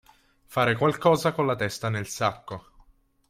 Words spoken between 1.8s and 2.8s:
nel sacco.